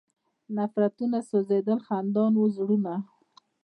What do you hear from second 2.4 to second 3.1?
زړونه